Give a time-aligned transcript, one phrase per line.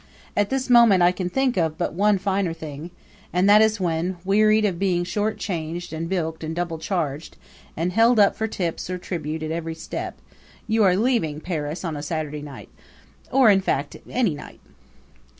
[0.35, 2.89] At this moment I can think of but one finer thing
[3.31, 7.37] and that is when, wearied of being short changed and bilked and double charged,
[7.77, 10.17] and held up for tips or tribute at every step,
[10.67, 12.69] you are leaving Paris on a Saturday night
[13.29, 14.59] or, in fact, any night.